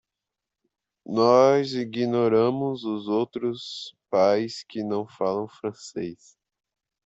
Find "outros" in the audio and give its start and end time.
3.07-3.95